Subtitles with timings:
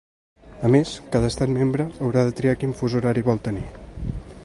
[0.69, 3.67] A més, cada estat membre haurà de triar quin fus horari vol tenir.